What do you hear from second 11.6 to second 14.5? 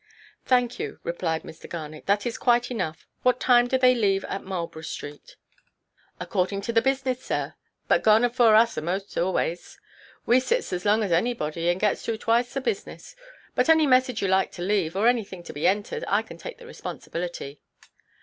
and gets through twice the business. But any message you